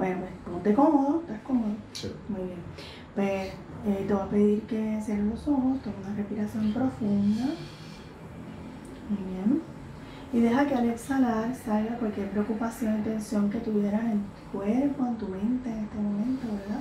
Bueno, 0.00 0.20
pues 0.20 0.32
ponte 0.46 0.72
cómodo, 0.72 1.20
estás 1.20 1.40
cómodo. 1.42 1.74
Sí. 1.92 2.10
Muy 2.30 2.40
bien. 2.40 2.60
Pues 3.14 3.52
eh, 3.86 4.04
te 4.08 4.14
voy 4.14 4.22
a 4.22 4.30
pedir 4.30 4.62
que 4.62 4.98
cierres 5.04 5.26
los 5.26 5.46
ojos, 5.46 5.78
toma 5.82 5.96
una 6.06 6.16
respiración 6.16 6.72
profunda. 6.72 7.44
Muy 9.10 9.30
bien. 9.30 9.62
Y 10.32 10.40
deja 10.40 10.66
que 10.66 10.74
al 10.74 10.88
exhalar 10.88 11.54
salga 11.54 11.98
cualquier 11.98 12.30
preocupación 12.30 13.00
y 13.00 13.02
tensión 13.02 13.50
que 13.50 13.58
tuvieras 13.58 14.04
en 14.04 14.22
tu 14.22 14.58
cuerpo, 14.58 15.04
en 15.04 15.16
tu 15.16 15.28
mente 15.28 15.68
en 15.68 15.80
este 15.80 15.98
momento, 15.98 16.46
¿verdad? 16.46 16.80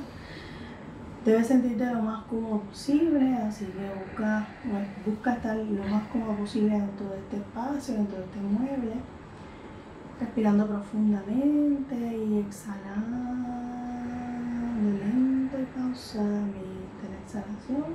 Debes 1.26 1.48
sentirte 1.48 1.86
lo 1.88 2.02
más 2.02 2.24
cómodo 2.24 2.62
posible, 2.62 3.34
así 3.36 3.66
que 3.66 4.02
busca, 4.06 4.48
busca 5.06 5.34
estar 5.34 5.58
lo 5.58 5.84
más 5.84 6.08
cómodo 6.08 6.38
posible 6.38 6.70
dentro 6.70 7.10
de 7.10 7.18
este 7.18 7.36
espacio, 7.36 7.96
dentro 7.96 8.18
de 8.18 8.24
este 8.24 8.40
mueble. 8.40 8.94
Respirando 10.20 10.68
profundamente 10.68 11.96
y 11.96 12.40
exhalando 12.40 13.60
lento 14.82 15.60
y 15.60 15.66
pausadamente 15.78 17.04
la 17.10 17.18
exhalación. 17.24 17.94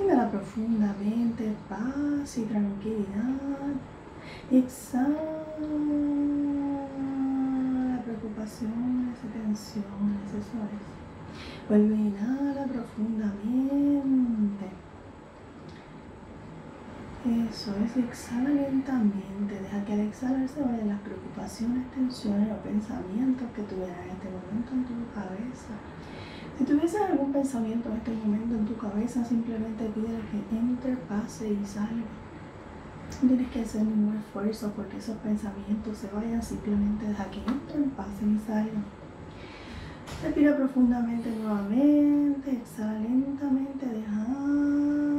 Inhala 0.00 0.30
profundamente, 0.30 1.54
paz 1.68 2.38
y 2.38 2.44
tranquilidad. 2.44 3.74
Exhala 4.50 5.44
preocupaciones 8.04 9.18
y 9.24 9.28
tensiones, 9.28 10.30
eso 10.30 10.58
es. 10.72 10.84
Vuelve 11.68 11.94
inhala 11.94 12.64
profundamente. 12.64 14.66
Eso 17.24 17.74
es, 17.84 17.96
exhala 17.96 18.48
lentamente. 18.48 19.60
Deja 19.60 19.84
que 19.84 19.92
al 19.92 20.00
exhalar 20.00 20.48
se 20.48 20.62
vayan 20.62 20.88
las 20.88 21.00
preocupaciones, 21.00 21.90
tensiones 21.90 22.48
o 22.52 22.62
pensamientos 22.62 23.48
que 23.56 23.62
tuvieras 23.62 23.98
en 24.04 24.10
este 24.10 24.28
momento 24.30 24.72
en 24.72 24.84
tu 24.84 24.94
cabeza. 25.12 25.74
Si 26.56 26.64
tuvieses 26.64 27.00
algún 27.00 27.32
pensamiento 27.32 27.88
en 27.88 27.96
este 27.96 28.12
momento 28.12 28.54
en 28.54 28.66
tu 28.66 28.76
cabeza, 28.76 29.24
simplemente 29.24 29.90
pide 29.94 30.20
que 30.30 30.56
entre, 30.56 30.96
pase 31.08 31.52
y 31.52 31.66
salga. 31.66 32.06
No 33.22 33.28
tienes 33.28 33.50
que 33.50 33.62
hacer 33.62 33.82
ningún 33.82 34.16
esfuerzo 34.16 34.72
porque 34.76 34.98
esos 34.98 35.16
pensamientos 35.18 35.98
se 35.98 36.08
vayan, 36.10 36.42
simplemente 36.42 37.06
deja 37.06 37.30
que 37.30 37.38
entren, 37.38 37.90
pasen 37.90 38.36
y 38.36 38.46
salgan. 38.46 38.84
Respira 40.22 40.56
profundamente 40.56 41.30
nuevamente, 41.30 42.52
exhala 42.52 43.00
lentamente, 43.00 43.86
llevar 43.86 45.17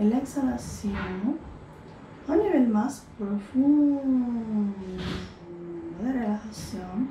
en 0.00 0.08
la 0.08 0.16
exhalación 0.16 1.36
a 2.26 2.32
un 2.32 2.38
nivel 2.38 2.68
más 2.68 3.06
profundo 3.18 4.00
de 6.02 6.12
relajación, 6.12 7.10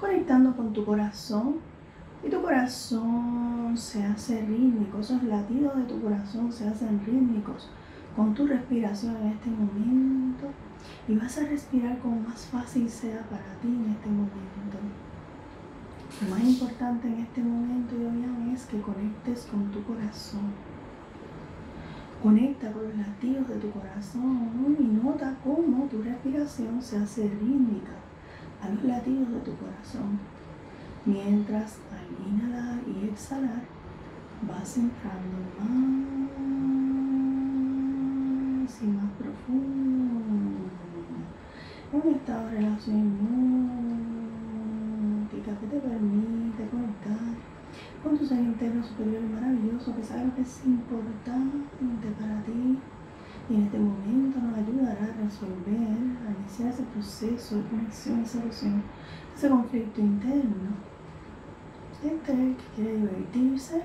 conectando 0.00 0.56
con 0.56 0.72
tu 0.72 0.82
corazón 0.82 1.56
y 2.24 2.30
tu 2.30 2.40
corazón 2.40 3.76
se 3.76 4.02
hace 4.02 4.40
rítmico, 4.46 4.98
esos 4.98 5.22
latidos 5.24 5.76
de 5.76 5.82
tu 5.82 6.00
corazón 6.00 6.50
se 6.50 6.66
hacen 6.66 7.02
rítmicos 7.04 7.68
con 8.16 8.32
tu 8.32 8.46
respiración 8.46 9.14
en 9.16 9.32
este 9.32 9.50
momento 9.50 10.46
y 11.06 11.16
vas 11.16 11.36
a 11.36 11.44
respirar 11.44 11.98
como 11.98 12.18
más 12.20 12.46
fácil 12.46 12.88
sea 12.88 13.20
para 13.28 13.44
ti 13.60 13.68
en 13.68 13.90
este 13.90 14.08
momento. 14.08 14.78
Lo 16.22 16.30
más 16.30 16.42
importante 16.42 17.08
en 17.08 17.18
este 17.20 17.42
momento, 17.42 17.94
Yoyan, 17.94 18.50
es 18.54 18.64
que 18.64 18.80
conectes 18.80 19.46
con 19.50 19.70
tu 19.70 19.82
corazón. 19.82 20.65
Conecta 22.22 22.72
con 22.72 22.84
los 22.84 22.96
latidos 22.96 23.48
de 23.48 23.56
tu 23.56 23.70
corazón 23.70 24.76
y 24.78 24.84
nota 24.84 25.36
cómo 25.44 25.84
tu 25.84 26.02
respiración 26.02 26.80
se 26.82 26.96
hace 26.98 27.28
rítmica 27.28 27.92
a 28.62 28.68
los 28.70 28.82
latidos 28.84 29.30
de 29.30 29.40
tu 29.40 29.54
corazón. 29.56 30.18
Mientras 31.04 31.78
al 31.92 32.08
inhalar 32.26 32.80
y 32.86 33.04
exhalar 33.08 33.62
vas 34.48 34.76
entrando 34.76 35.38
más 35.58 36.06
y 38.82 38.86
más 38.86 39.10
profundo 39.12 39.86
en 41.92 42.00
un 42.02 42.08
estado 42.14 42.46
de 42.46 42.50
relación 42.56 42.98
hipnótica 45.30 45.52
que 45.60 45.66
te 45.66 45.78
permite 45.80 46.25
con 48.02 48.18
tu 48.18 48.26
ser 48.26 48.38
interno 48.38 48.84
superior 48.84 49.22
y 49.22 49.34
maravilloso 49.34 49.94
que 49.94 50.02
sabe 50.02 50.30
que 50.34 50.42
es 50.42 50.62
importante 50.64 52.08
para 52.18 52.42
ti 52.42 52.78
y 53.48 53.54
en 53.54 53.62
este 53.62 53.78
momento 53.78 54.40
nos 54.40 54.58
ayudará 54.58 55.04
a 55.04 55.22
resolver, 55.22 55.98
a 56.26 56.40
iniciar 56.40 56.68
ese 56.68 56.82
proceso 56.82 57.56
de 57.56 57.62
conexión 57.68 58.22
y 58.22 58.26
solución, 58.26 58.82
ese 59.36 59.48
conflicto 59.48 60.00
interno 60.00 60.70
entre 62.02 62.34
el 62.34 62.56
que 62.56 62.64
quiere 62.74 62.96
divertirse 62.96 63.82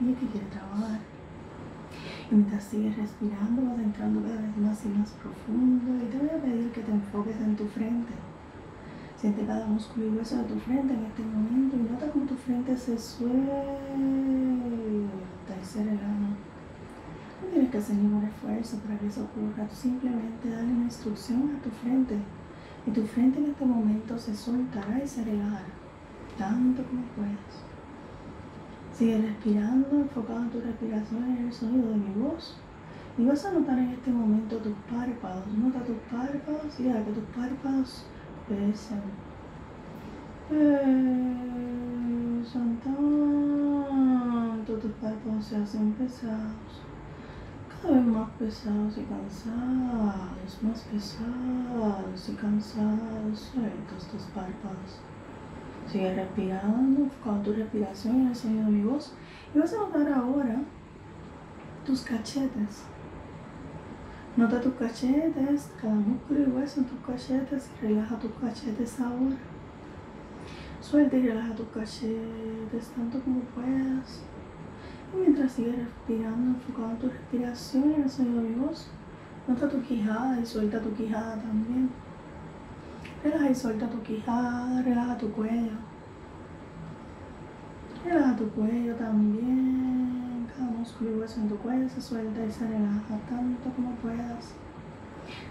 y 0.00 0.08
el 0.08 0.14
que 0.16 0.26
quiere 0.26 0.46
trabajar. 0.48 1.00
Y 2.30 2.34
mientras 2.34 2.64
sigues 2.64 2.96
respirando, 2.96 3.62
vas 3.62 3.78
entrando 3.78 4.22
cada 4.22 4.40
vez 4.40 4.56
más 4.56 4.84
y 4.84 4.88
más 4.88 5.10
profundo. 5.10 6.04
Y 6.04 6.08
te 6.08 6.18
voy 6.18 6.28
a 6.28 6.42
pedir 6.42 6.72
que 6.72 6.80
te 6.80 6.90
enfoques 6.90 7.36
en 7.40 7.56
tu 7.56 7.66
frente. 7.66 8.12
Siente 9.24 9.46
cada 9.46 9.64
músculo 9.64 10.04
y 10.04 10.18
hueso 10.18 10.36
de 10.36 10.44
tu 10.44 10.58
frente 10.58 10.92
en 10.92 11.02
este 11.06 11.22
momento 11.22 11.76
y 11.76 11.90
nota 11.90 12.12
cómo 12.12 12.26
tu 12.26 12.34
frente 12.34 12.76
se 12.76 12.98
suelta 12.98 13.40
y 15.48 15.64
se 15.64 15.82
relaja. 15.82 16.28
No 17.40 17.48
tienes 17.50 17.70
que 17.70 17.78
hacer 17.78 17.96
ningún 17.96 18.24
esfuerzo 18.24 18.76
para 18.80 18.98
que 18.98 19.06
eso 19.06 19.24
ocurra. 19.24 19.66
Tú 19.66 19.76
simplemente 19.76 20.50
dale 20.50 20.70
una 20.70 20.84
instrucción 20.84 21.56
a 21.56 21.62
tu 21.62 21.70
frente. 21.70 22.18
Y 22.86 22.90
tu 22.90 23.02
frente 23.06 23.38
en 23.38 23.46
este 23.46 23.64
momento 23.64 24.18
se 24.18 24.36
soltará 24.36 25.02
y 25.02 25.08
se 25.08 25.24
relajará, 25.24 25.72
tanto 26.36 26.84
como 26.84 27.04
puedas. 27.16 27.64
Sigue 28.92 29.22
respirando, 29.22 30.00
enfocado 30.00 30.42
en 30.42 30.50
tu 30.50 30.60
respiración 30.60 31.24
en 31.24 31.46
el 31.46 31.52
sonido 31.54 31.88
de 31.88 31.96
mi 31.96 32.12
voz. 32.22 32.58
Y 33.16 33.24
vas 33.24 33.42
a 33.46 33.52
notar 33.52 33.78
en 33.78 33.88
este 33.88 34.10
momento 34.10 34.58
tus 34.58 34.74
párpados. 34.94 35.46
Nota 35.56 35.82
tus 35.82 35.96
párpados 36.12 36.78
y 36.78 36.82
deja 36.82 37.02
que 37.06 37.12
tus 37.12 37.24
párpados 37.34 38.04
pesen. 38.48 39.02
Pesan 40.48 41.20
tanto, 42.84 44.72
tus 44.78 44.92
párpados 44.92 45.44
se 45.44 45.56
hacen 45.56 45.92
pesados. 45.92 46.82
Cada 47.68 47.94
vez 47.94 48.06
más 48.06 48.30
pesados 48.38 48.98
y 48.98 49.02
cansados, 49.04 50.62
más 50.62 50.80
pesados 50.82 52.28
y 52.28 52.34
cansados. 52.34 53.40
Sueltos 53.40 54.06
tus 54.10 54.22
párpados. 54.34 55.00
Sigue 55.90 56.14
respirando, 56.14 57.08
con 57.22 57.42
tu 57.42 57.52
respiración 57.52 58.22
y 58.22 58.26
el 58.26 58.36
sonido 58.36 58.66
de 58.66 58.70
mi 58.70 58.84
voz. 58.84 59.14
Y 59.54 59.58
vas 59.58 59.72
a 59.74 59.76
notar 59.78 60.12
ahora 60.12 60.62
tus 61.84 62.02
cachetes. 62.02 62.84
Nota 64.36 64.60
tus 64.60 64.74
cachetes, 64.74 65.70
cada 65.80 65.94
músculo 65.94 66.40
y 66.40 66.50
hueso 66.50 66.80
en 66.80 66.86
tus 66.86 66.98
cachetes 67.06 67.70
relaja 67.80 68.18
tus 68.18 68.32
cachetes 68.32 68.98
ahora. 68.98 69.36
Suelta 70.80 71.16
y 71.16 71.28
relaja 71.28 71.54
tus 71.54 71.68
cachetes 71.68 72.88
tanto 72.96 73.20
como 73.20 73.42
puedas. 73.54 74.22
Y 75.14 75.20
mientras 75.20 75.52
sigues 75.52 75.76
respirando, 75.78 76.58
enfocado 76.58 76.90
en 76.90 76.98
tu 76.98 77.08
respiración 77.10 77.92
y 77.92 78.02
el 78.02 78.10
sonido 78.10 78.42
de 78.42 78.48
mi 78.48 78.56
nota 79.46 79.68
tu 79.68 79.80
quijada 79.82 80.40
y 80.40 80.44
suelta 80.44 80.80
tu 80.80 80.92
quijada 80.94 81.36
también. 81.36 81.90
Relaja 83.22 83.50
y 83.50 83.54
suelta 83.54 83.88
tu 83.88 84.02
quijada, 84.02 84.82
relaja 84.82 85.16
tu 85.16 85.30
cuello. 85.30 85.78
Relaja 88.04 88.36
tu 88.36 88.48
cuello 88.50 88.96
también. 88.96 89.83
En 90.84 91.48
tu 91.48 91.56
cuello 91.56 91.88
se 91.88 92.02
suelta 92.02 92.44
y 92.44 92.52
se 92.52 92.66
relaja 92.66 93.16
tanto 93.26 93.70
como 93.74 93.92
puedas. 94.02 94.52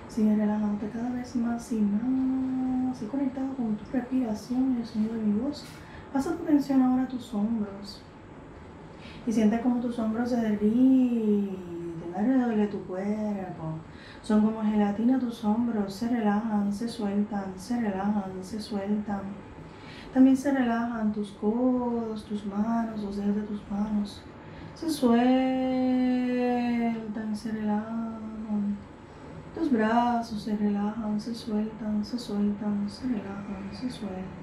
Sigue 0.08 0.36
relajándote 0.36 0.90
cada 0.90 1.10
vez 1.10 1.36
más 1.36 1.72
y 1.72 1.82
más. 1.82 3.02
Y 3.02 3.08
conectado 3.08 3.52
con 3.56 3.76
tu 3.76 3.84
respiración 3.92 4.76
y 4.78 4.82
el 4.82 4.86
sonido 4.86 5.16
de 5.16 5.22
mi 5.22 5.40
voz. 5.40 5.66
Pasa 6.14 6.38
tu 6.38 6.44
atención 6.44 6.84
ahora 6.84 7.04
a 7.04 7.08
tus 7.08 7.34
hombros. 7.34 8.04
Y 9.26 9.32
siente 9.32 9.60
como 9.62 9.82
tus 9.82 9.98
hombros 9.98 10.30
se 10.30 10.36
derriten 10.36 11.58
alrededor 12.16 12.56
de 12.56 12.68
tu 12.68 12.84
cuerpo. 12.84 13.80
Son 14.22 14.46
como 14.46 14.62
gelatina 14.62 15.18
tus 15.18 15.44
hombros, 15.44 15.96
se 15.96 16.10
relajan, 16.10 16.72
se 16.72 16.88
sueltan, 16.88 17.54
se 17.58 17.82
relajan, 17.82 18.34
se 18.42 18.62
sueltan. 18.62 19.22
También 20.14 20.38
se 20.38 20.52
relajan 20.52 21.12
tus 21.12 21.32
codos, 21.32 22.24
tus 22.26 22.46
manos, 22.46 23.02
los 23.02 23.18
dedos 23.18 23.36
de 23.36 23.42
tus 23.42 23.62
manos. 23.72 24.22
Se 24.76 24.90
sueltan, 24.90 25.24
se 27.36 27.52
relajan. 27.52 28.78
Tus 29.54 29.72
brazos 29.72 30.42
se 30.42 30.58
relajan, 30.58 31.20
se 31.20 31.36
sueltan, 31.36 32.04
se 32.04 32.18
sueltan, 32.18 32.90
se 32.90 33.08
relajan, 33.08 33.70
se 33.72 33.90
sueltan. 33.90 34.34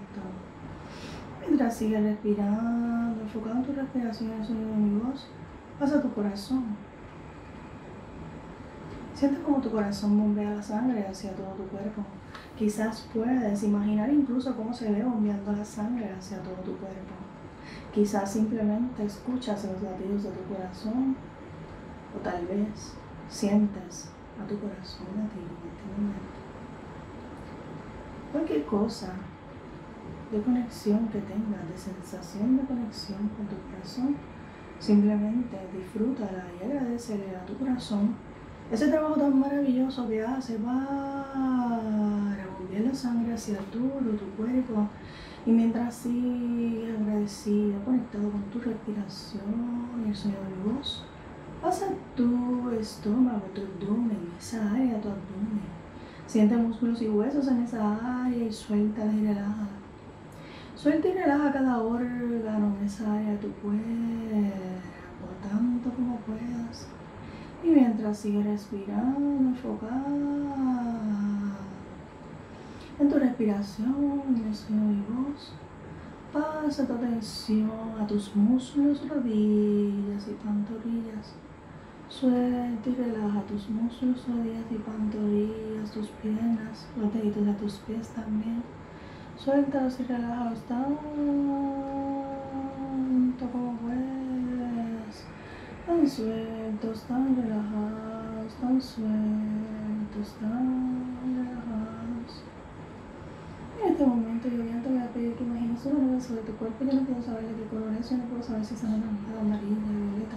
Mientras 1.41 1.77
sigues 1.77 2.03
respirando, 2.03 3.21
enfocado 3.21 3.57
en 3.57 3.65
tu 3.65 3.73
respiración 3.73 4.31
y 4.31 4.33
el 4.35 4.45
sonido 4.45 4.71
de 4.71 4.77
mi 4.77 5.01
voz, 5.01 5.27
pasa 5.79 5.99
a 5.99 6.03
tu 6.03 6.13
corazón. 6.13 6.77
Siente 9.15 9.43
como 9.43 9.61
tu 9.61 9.71
corazón 9.71 10.19
bombea 10.19 10.55
la 10.55 10.63
sangre 10.63 11.07
hacia 11.07 11.35
todo 11.35 11.53
tu 11.55 11.65
cuerpo. 11.65 12.03
Quizás 12.57 13.09
puedes 13.13 13.63
imaginar 13.65 14.11
incluso 14.11 14.57
cómo 14.57 14.73
se 14.73 14.91
ve 14.93 15.03
bombeando 15.03 15.53
la 15.53 15.65
sangre 15.65 16.13
hacia 16.13 16.43
todo 16.43 16.55
tu 16.57 16.77
cuerpo. 16.77 17.30
Quizás 17.93 18.33
simplemente 18.33 19.05
escuchas 19.05 19.65
los 19.65 19.83
latidos 19.83 20.23
de 20.23 20.31
tu 20.31 20.55
corazón 20.55 21.17
o 22.17 22.21
tal 22.23 22.47
vez 22.47 22.95
sientes 23.29 24.11
a 24.41 24.47
tu 24.47 24.59
corazón 24.59 25.07
latir 25.17 25.43
en 25.43 25.69
este 25.71 25.85
momento. 25.97 26.41
Cualquier 28.33 28.65
cosa 28.65 29.13
de 30.31 30.41
conexión 30.41 31.09
que 31.09 31.19
tengas, 31.21 31.69
de 31.69 31.77
sensación 31.77 32.57
de 32.57 32.65
conexión 32.65 33.29
con 33.37 33.47
tu 33.47 33.57
corazón, 33.71 34.17
simplemente 34.79 35.59
disfrútala 35.77 36.47
y 36.61 36.65
agradecele 36.65 37.37
a 37.37 37.45
tu 37.45 37.57
corazón 37.57 38.15
ese 38.71 38.87
trabajo 38.87 39.15
tan 39.15 39.39
maravilloso 39.39 40.09
que 40.09 40.23
hace 40.25 40.55
para 40.59 42.47
bombear 42.57 42.85
la 42.85 42.95
sangre 42.95 43.35
hacia 43.35 43.59
todo 43.59 43.99
tu 44.17 44.31
cuerpo 44.37 44.89
y 45.47 45.51
mientras 45.51 45.95
sigues 45.95 46.99
agradecido, 46.99 47.83
conectado 47.85 48.31
con 48.31 48.43
tu 48.45 48.61
respiración 48.61 50.03
y 50.05 50.11
el 50.11 50.15
sonido 50.15 50.41
de 50.43 50.73
voz, 50.73 51.05
pasa 51.63 51.87
tu 52.15 52.71
estómago, 52.79 53.43
tu 53.55 53.63
abdomen, 53.63 54.31
esa 54.39 54.71
área 54.71 55.01
tu 55.01 55.09
abdomen. 55.09 55.81
Siente 56.27 56.57
músculos 56.57 57.03
y 57.03 57.09
huesos 57.09 57.49
en 57.49 57.63
esa 57.63 58.25
área 58.25 58.45
y 58.45 58.53
suelta 58.53 59.05
y 59.07 59.27
relaja. 59.27 59.69
Suelta 60.77 61.09
y 61.09 61.13
relaja 61.13 61.53
cada 61.53 61.83
órgano 61.83 62.77
en 62.79 62.87
esa 62.87 63.15
área 63.15 63.33
de 63.33 63.39
tu 63.39 63.51
cuerpo, 63.55 63.83
tanto 65.43 65.91
como 65.91 66.17
puedas. 66.19 66.87
Y 67.65 67.69
mientras 67.69 68.19
sigue 68.19 68.43
respirando, 68.43 69.51
enfocada 69.51 71.50
en 73.01 73.09
tu 73.09 73.19
respiración, 73.19 74.23
en 74.29 74.37
y 74.37 75.03
voz, 75.11 75.53
pasa 76.33 76.87
tu 76.87 76.93
atención 76.93 77.71
a 77.99 78.07
tus 78.07 78.37
muslos, 78.37 79.09
rodillas 79.09 80.29
y 80.29 80.33
pantorrillas. 80.45 81.35
Suelta 82.09 82.91
y 82.91 82.95
relaja 82.95 83.41
tus 83.43 83.71
muslos, 83.71 84.27
rodillas 84.29 84.71
y 84.71 84.75
pantorrillas, 84.75 85.91
tus 85.93 86.09
piernas, 86.23 86.87
los 87.01 87.13
deditos 87.15 87.47
de 87.47 87.55
tus 87.55 87.75
pies 87.79 88.09
también. 88.11 88.63
Suéltalos 89.39 89.99
y 90.01 90.03
relájalos 90.03 90.61
tanto 90.69 90.93
como 93.51 93.77
puedes. 93.79 95.25
Tan 95.87 96.07
sueltos, 96.07 97.05
tan 97.05 97.35
relajados, 97.35 98.55
tan 98.61 98.81
sueltos, 98.81 100.35
tan. 100.39 101.10
En 103.83 103.93
este 103.93 104.05
momento 104.05 104.47
yo 104.47 104.63
bien 104.63 104.83
te 104.83 104.91
voy 104.91 104.99
a 104.99 105.09
pedir 105.09 105.33
que 105.37 105.45
imagines 105.45 105.87
una 105.87 106.01
nube 106.01 106.21
sobre 106.21 106.43
tu 106.43 106.53
cuerpo. 106.57 106.85
Yo 106.85 107.01
no 107.01 107.07
puedo 107.07 107.23
saber 107.23 107.49
de 107.49 107.55
qué 107.55 107.65
color 107.71 107.95
es, 107.99 108.11
yo 108.11 108.19
no 108.19 108.25
puedo 108.25 108.43
saber 108.43 108.63
si 108.63 108.75
es 108.75 108.85
anaranjada, 108.85 109.41
amarilla, 109.41 109.89
violeta, 109.89 110.37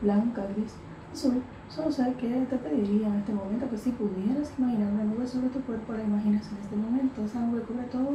blanca, 0.00 0.46
gris, 0.56 0.72
azul. 1.12 1.42
Solo 1.68 1.92
sé 1.92 2.14
que 2.18 2.46
te 2.48 2.56
pediría 2.56 3.08
en 3.08 3.16
este 3.16 3.34
momento 3.34 3.68
que 3.68 3.76
si 3.76 3.92
pudieras 3.92 4.54
imaginar 4.56 4.90
una 4.90 5.04
nube 5.04 5.26
sobre 5.26 5.50
tu 5.50 5.60
cuerpo, 5.60 5.92
la 5.92 6.02
imagines 6.02 6.48
en 6.48 6.56
este 6.64 6.76
momento. 6.76 7.24
Esa 7.26 7.40
nube 7.40 7.60
cubre 7.60 7.84
todo 7.92 8.08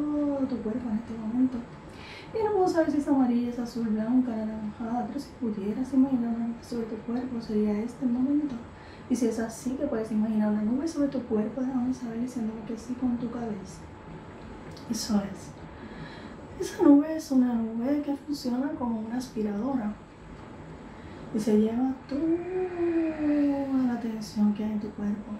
tu 0.49 0.57
cuerpo 0.57 0.89
en 0.89 0.97
este 0.97 1.13
momento. 1.21 1.57
Y 2.33 2.43
no 2.43 2.53
puedo 2.53 2.67
saber 2.67 2.89
si 2.89 2.97
es 2.97 3.07
amarilla, 3.07 3.49
es 3.51 3.59
azul, 3.59 3.89
blanca, 3.89 4.33
anaranjada, 4.33 5.05
pero 5.05 5.19
si 5.19 5.29
pudieras 5.39 5.93
imaginar 5.93 6.33
una 6.33 6.47
nube 6.47 6.63
sobre 6.63 6.87
tu 6.87 6.95
cuerpo, 7.05 7.39
sería 7.39 7.77
este 7.77 8.07
momento. 8.07 8.55
Y 9.07 9.15
si 9.15 9.27
es 9.27 9.37
así, 9.37 9.77
que 9.77 9.85
puedes 9.85 10.11
imaginar 10.11 10.51
una 10.51 10.63
nube 10.63 10.87
sobre 10.87 11.09
tu 11.09 11.21
cuerpo, 11.29 11.61
déjame 11.61 11.93
saber 11.93 12.21
diciéndome 12.21 12.61
que 12.65 12.75
sí 12.75 12.95
con 12.95 13.17
tu 13.17 13.29
cabeza. 13.29 13.92
Eso 14.89 15.21
es. 15.31 15.53
Esa 16.59 16.83
nube 16.83 17.15
es 17.15 17.31
una 17.31 17.53
nube 17.53 18.01
que 18.01 18.15
funciona 18.15 18.69
como 18.71 18.99
una 18.99 19.17
aspiradora 19.17 19.93
y 21.35 21.39
se 21.39 21.59
lleva 21.59 21.93
toda 22.07 22.21
la 23.87 23.99
tensión 23.99 24.53
que 24.53 24.63
hay 24.63 24.71
en 24.73 24.79
tu 24.79 24.89
cuerpo. 24.91 25.31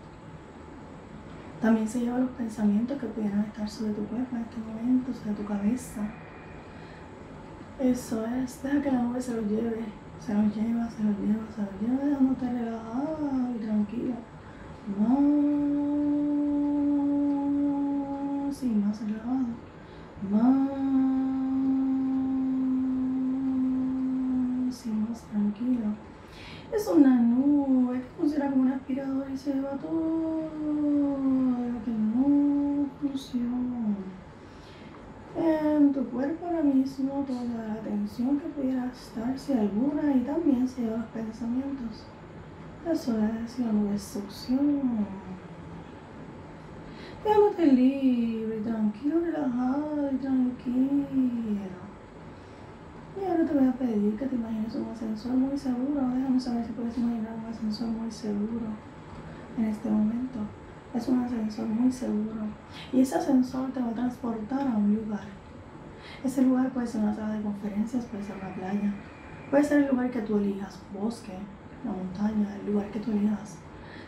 También 1.62 1.88
se 1.88 2.02
lleva 2.02 2.20
los 2.20 2.32
pensamientos 2.32 3.00
que 3.00 3.08
pudieran 3.08 3.42
estar 3.42 3.70
sobre 3.70 3.94
tu 3.94 4.04
cuerpo 4.08 4.36
en 4.36 4.42
este 4.42 4.58
momento, 4.58 5.14
sobre 5.14 5.34
tu 5.34 5.46
cabeza. 5.46 6.02
Eso 7.80 8.26
es, 8.26 8.62
deja 8.64 8.82
que 8.82 8.92
la 8.92 9.04
nube 9.04 9.22
se 9.22 9.34
lo 9.34 9.42
lleve, 9.44 9.86
se 10.20 10.34
lo 10.34 10.42
lleva, 10.42 10.90
se 10.90 11.04
lo 11.04 11.12
lleva, 11.12 11.46
se 11.56 11.62
lo 11.62 11.72
lleva, 11.80 12.06
dejándote 12.06 12.52
relajado 12.52 13.23
se 29.38 29.54
lleva 29.54 29.72
todo 29.72 30.50
lo 30.60 31.84
que 31.84 31.92
no 31.92 32.86
funciona 33.02 33.96
en 35.36 35.92
tu 35.92 36.04
cuerpo 36.10 36.46
ahora 36.46 36.62
mismo 36.62 37.26
toda 37.26 37.44
la 37.44 37.76
tensión 37.82 38.40
que 38.40 38.48
pudiera 38.50 38.86
estar, 38.86 39.38
si 39.38 39.54
alguna, 39.54 40.16
y 40.16 40.20
también 40.20 40.68
se 40.68 40.82
lleva 40.82 40.98
los 40.98 41.08
pensamientos. 41.08 42.06
Eso 42.86 43.18
es 43.44 43.60
la 43.60 43.72
nube 43.72 43.98
succión. 43.98 45.08
Quédate 47.24 47.66
libre, 47.66 48.60
tranquilo, 48.60 49.22
relajado 49.22 50.12
y 50.12 50.16
tranquilo. 50.18 51.08
Y 53.20 53.26
ahora 53.26 53.46
te 53.46 53.54
voy 53.54 53.68
a 53.68 53.74
pedir 53.74 54.16
que 54.16 54.28
te 54.28 54.36
imagines 54.36 54.76
un 54.76 54.90
ascensor 54.90 55.34
muy 55.34 55.58
seguro. 55.58 56.02
Déjame 56.14 56.40
saber 56.40 56.66
si 56.66 56.74
puedes 56.74 56.98
imaginar 56.98 57.36
un 57.36 57.46
ascensor 57.46 57.88
muy 57.88 58.12
seguro 58.12 58.93
en 59.58 59.66
este 59.66 59.90
momento. 59.90 60.40
Es 60.94 61.08
un 61.08 61.24
ascensor 61.24 61.66
muy 61.66 61.92
seguro. 61.92 62.42
Y 62.92 63.02
ese 63.02 63.16
ascensor 63.16 63.72
te 63.72 63.80
va 63.80 63.90
a 63.90 63.94
transportar 63.94 64.68
a 64.68 64.78
un 64.78 64.96
lugar. 64.96 65.26
Ese 66.24 66.42
lugar 66.44 66.70
puede 66.70 66.88
ser 66.88 67.02
una 67.02 67.16
sala 67.16 67.34
de 67.34 67.42
conferencias, 67.42 68.06
puede 68.06 68.24
ser 68.24 68.36
una 68.36 68.54
playa, 68.54 68.94
puede 69.50 69.64
ser 69.64 69.84
el 69.84 69.90
lugar 69.90 70.12
que 70.12 70.22
tú 70.22 70.38
elijas, 70.38 70.82
bosque, 70.94 71.34
la 71.84 71.92
montaña, 71.92 72.56
el 72.56 72.72
lugar 72.72 72.92
que 72.92 73.00
tú 73.00 73.12
elijas. 73.12 73.58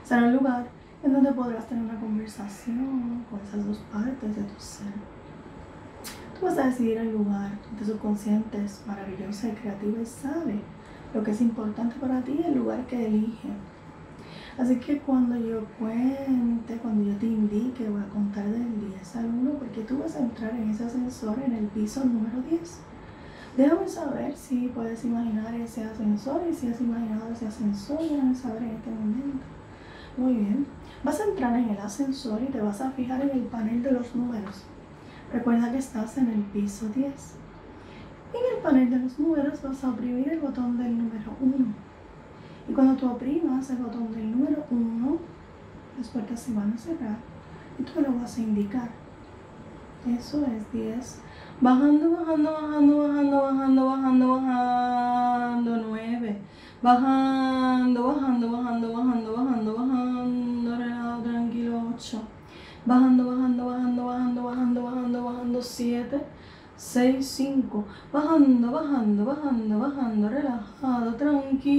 Será 0.03 0.25
un 0.25 0.33
lugar 0.33 0.68
en 1.03 1.13
donde 1.13 1.31
podrás 1.33 1.67
tener 1.67 1.84
una 1.84 2.00
conversación 2.00 3.25
con 3.29 3.39
esas 3.39 3.65
dos 3.65 3.77
partes 3.91 4.36
de 4.36 4.43
tu 4.43 4.60
ser. 4.60 4.93
Tú 6.39 6.46
vas 6.46 6.58
a 6.58 6.65
decidir 6.65 6.98
el 6.98 7.12
lugar, 7.12 7.51
tu 7.77 7.86
subconsciente 7.86 8.63
es 8.63 8.84
maravillosa 8.86 9.48
y 9.48 9.51
creativa 9.51 10.01
y 10.01 10.05
sabe 10.05 10.60
lo 11.13 11.24
que 11.24 11.31
es 11.31 11.41
importante 11.41 11.96
para 11.96 12.22
ti, 12.22 12.41
el 12.46 12.55
lugar 12.55 12.86
que 12.88 13.08
elige. 13.08 13.50
Así 14.57 14.77
que 14.77 15.00
cuando 15.00 15.35
yo 15.35 15.65
cuente, 15.77 16.77
cuando 16.77 17.03
yo 17.03 17.17
te 17.17 17.25
indique, 17.25 17.89
voy 17.89 18.01
a 18.01 18.07
contar 18.07 18.45
del 18.45 18.89
10 18.89 19.15
al 19.17 19.25
1 19.25 19.51
porque 19.59 19.81
tú 19.81 19.97
vas 20.00 20.15
a 20.15 20.19
entrar 20.19 20.51
en 20.51 20.69
ese 20.69 20.85
ascensor 20.85 21.38
en 21.45 21.51
el 21.51 21.65
piso 21.65 22.05
número 22.05 22.41
10. 22.50 22.79
Déjame 23.57 23.89
saber 23.89 24.33
si 24.33 24.67
puedes 24.69 25.03
imaginar 25.03 25.53
ese 25.55 25.83
ascensor 25.83 26.41
y 26.50 26.53
si 26.53 26.69
has 26.69 26.79
imaginado 26.79 27.29
ese 27.33 27.47
ascensor, 27.47 28.00
déjame 28.00 28.33
saber 28.33 28.63
en 28.63 28.69
este 28.69 28.91
momento. 28.91 29.45
Muy 30.15 30.33
bien. 30.35 30.65
Vas 31.03 31.19
a 31.19 31.25
entrar 31.25 31.59
en 31.59 31.71
el 31.71 31.77
ascensor 31.77 32.41
y 32.41 32.50
te 32.50 32.62
vas 32.62 32.79
a 32.79 32.91
fijar 32.91 33.21
en 33.24 33.31
el 33.31 33.43
panel 33.47 33.83
de 33.83 33.91
los 33.91 34.15
números. 34.15 34.63
Recuerda 35.33 35.69
que 35.69 35.79
estás 35.79 36.17
en 36.17 36.29
el 36.29 36.41
piso 36.53 36.88
10. 36.95 37.05
En 38.33 38.55
el 38.55 38.63
panel 38.63 38.89
de 38.89 39.00
los 39.00 39.19
números 39.19 39.62
vas 39.62 39.83
a 39.83 39.89
oprimir 39.89 40.29
el 40.29 40.39
botón 40.39 40.77
del 40.77 40.97
número 40.97 41.31
1 41.41 41.85
y 42.67 42.74
cuando 42.74 42.95
tú 42.95 43.10
oprimas 43.10 43.69
el 43.69 43.77
botón 43.77 44.12
del 44.12 44.31
número 44.31 44.65
1, 44.69 45.17
las 45.98 46.07
puertas 46.10 46.39
se 46.39 46.53
van 46.53 46.74
a 46.74 46.77
cerrar 46.77 47.17
y 47.77 47.84
tú 47.84 48.01
lo 48.01 48.13
vas 48.13 48.38
a 48.38 48.41
indicar. 48.41 48.89
Eso 50.07 50.45
es 50.45 50.72
10. 50.72 51.22
Bajando, 51.62 52.12
bajando, 52.12 52.51
bajando, 52.51 53.01
bajando, 53.01 53.41
bajando, 53.41 53.86
bajando, 53.88 54.27
bajando, 54.27 55.77
9. 55.89 56.41
Bajando, 56.81 58.07
bajando, 58.07 58.51
bajando, 58.51 58.93
bajando, 58.93 59.34
bajando, 59.36 59.75
bajando, 59.75 60.77
relajado, 60.77 61.24
tranquilo, 61.24 61.91
8. 61.95 62.22
Bajando, 62.86 63.27
bajando, 63.27 63.65
bajando, 63.65 64.05
bajando, 64.05 64.43
bajando, 64.43 64.84
bajando, 64.84 65.24
bajando, 65.24 65.62
7. 65.62 66.22
6, 66.77 67.25
5, 67.25 67.86
bajando, 68.12 68.72
bajando, 68.72 69.25
bajando, 69.25 69.79
bajando, 69.79 70.29
relajado, 70.29 71.15
tranquilo. 71.15 71.75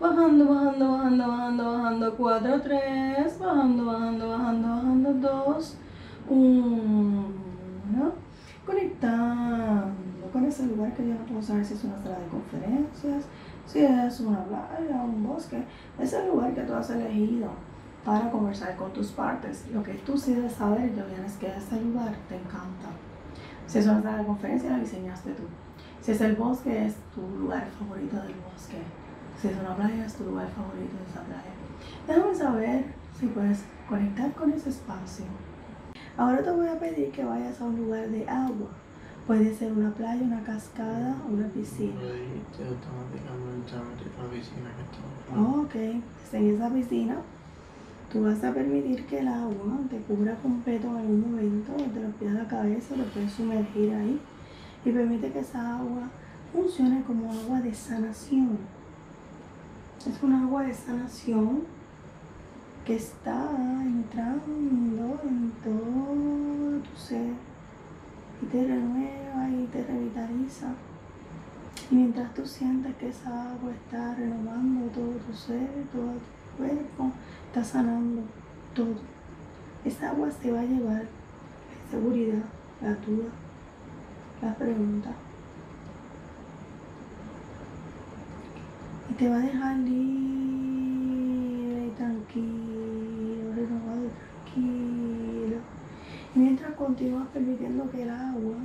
Bajando, 0.00 0.48
bajando, 0.48 0.92
bajando, 0.92 1.28
bajando, 1.28 1.72
bajando, 1.72 2.16
4, 2.16 2.62
3, 2.62 3.38
bajando, 3.38 3.84
bajando, 3.84 4.28
bajando, 4.30 4.68
bajando, 4.68 5.12
2, 5.14 5.76
1. 6.30 7.24
Conectando 8.64 10.30
con 10.32 10.44
ese 10.46 10.66
lugar 10.66 10.94
que 10.94 11.06
yo 11.06 11.14
no 11.14 11.24
puedo 11.26 11.42
saber 11.42 11.64
si 11.64 11.74
es 11.74 11.84
una 11.84 11.98
sala 11.98 12.18
de 12.18 12.28
conferencias, 12.28 13.24
si 13.66 13.80
es 13.80 14.20
una 14.20 14.44
playa, 14.44 15.02
un 15.02 15.22
bosque, 15.26 15.64
ese 15.98 16.26
lugar 16.26 16.54
que 16.54 16.62
tú 16.62 16.72
has 16.72 16.88
elegido 16.90 17.50
para 18.04 18.30
conversar 18.30 18.76
con 18.76 18.92
tus 18.92 19.08
partes. 19.08 19.66
Lo 19.72 19.82
que 19.82 19.94
tú 19.94 20.16
sí 20.16 20.34
debes 20.34 20.52
saber, 20.52 20.94
yo 20.94 21.06
vienes 21.06 21.34
que 21.34 21.48
este 21.48 21.80
lugar 21.80 22.14
te 22.28 22.36
encanta. 22.36 22.88
Si 23.66 23.78
es 23.78 23.86
una 23.86 24.02
sala 24.02 24.18
de 24.18 24.26
conferencia, 24.26 24.70
la 24.70 24.78
diseñaste 24.78 25.30
tú. 25.32 25.44
Si 26.00 26.12
es 26.12 26.20
el 26.20 26.34
bosque, 26.34 26.86
es 26.86 26.96
tu 27.14 27.20
lugar 27.38 27.68
favorito 27.78 28.16
del 28.16 28.34
bosque. 28.52 28.78
Si 29.40 29.48
es 29.48 29.56
una 29.58 29.76
playa, 29.76 30.04
es 30.06 30.14
tu 30.14 30.24
lugar 30.24 30.48
favorito 30.48 30.96
de 30.96 31.10
esa 31.10 31.22
playa. 31.22 31.52
Déjame 32.06 32.34
saber 32.34 32.84
si 33.18 33.26
puedes 33.26 33.64
conectar 33.88 34.32
con 34.32 34.50
ese 34.52 34.70
espacio. 34.70 35.26
Ahora 36.16 36.42
te 36.42 36.50
voy 36.50 36.68
a 36.68 36.78
pedir 36.78 37.10
que 37.10 37.24
vayas 37.24 37.60
a 37.60 37.64
un 37.64 37.76
lugar 37.76 38.08
de 38.08 38.28
agua. 38.28 38.68
Puede 39.26 39.54
ser 39.54 39.72
una 39.72 39.90
playa, 39.92 40.22
una 40.22 40.42
cascada 40.42 41.16
o 41.24 41.32
una 41.32 41.46
piscina. 41.48 42.00
Ok, 45.62 45.74
en 45.74 46.54
esa 46.54 46.70
piscina 46.70 47.16
tú 48.12 48.24
vas 48.24 48.42
a 48.42 48.52
permitir 48.52 49.06
que 49.06 49.20
el 49.20 49.28
agua 49.28 49.78
te 49.88 49.98
cubra 49.98 50.34
completo 50.36 50.88
en 50.88 50.96
algún 50.96 51.20
momento, 51.20 51.72
desde 51.76 52.02
los 52.02 52.14
pies 52.14 52.30
a 52.32 52.42
la 52.42 52.48
cabeza, 52.48 52.94
te 52.94 53.02
puedes 53.04 53.32
sumergir 53.32 53.94
ahí 53.94 54.20
y 54.84 54.90
permite 54.90 55.30
que 55.30 55.40
esa 55.40 55.76
agua 55.78 56.08
funcione 56.52 57.02
como 57.04 57.32
agua 57.32 57.60
de 57.60 57.72
sanación. 57.72 58.58
Es 60.00 60.22
un 60.22 60.32
agua 60.32 60.64
de 60.64 60.74
sanación 60.74 61.62
que 62.84 62.96
está 62.96 63.50
entrando 63.82 65.20
en 65.22 65.52
todo 65.62 66.80
tu 66.80 67.00
ser 67.00 67.32
y 68.42 68.46
te 68.46 68.66
renueva 68.66 69.50
y 69.50 69.68
te 69.70 69.84
revitaliza. 69.84 70.68
Y 71.90 71.94
mientras 71.94 72.34
tú 72.34 72.46
sientes 72.46 72.94
que 72.96 73.08
esa 73.10 73.52
agua 73.52 73.70
está 73.72 74.14
renovando 74.14 74.86
todo 74.92 75.12
tu 75.26 75.34
ser, 75.34 75.68
todo 75.92 76.14
tu 76.14 76.56
cuerpo, 76.56 77.12
está 77.50 77.64
sanando 77.64 78.22
todo. 78.76 78.94
Esa 79.84 80.10
agua 80.10 80.30
se 80.30 80.52
va 80.52 80.60
a 80.60 80.64
llevar 80.64 81.02
la 81.02 81.90
seguridad, 81.90 82.44
la 82.80 82.94
duda, 82.94 83.28
la 84.40 84.54
pregunta. 84.54 85.10
Y 89.10 89.14
te 89.14 89.28
va 89.28 89.34
a 89.34 89.40
dejar 89.40 89.76
libre 89.78 90.28
y 91.88 91.90
tranquilo, 91.96 93.52
renovado 93.56 94.04
y 94.06 94.10
tranquilo. 94.44 95.56
Y 96.36 96.38
mientras 96.38 96.72
continúas 96.74 97.26
permitiendo 97.34 97.90
que 97.90 98.04
el 98.04 98.10
agua 98.10 98.58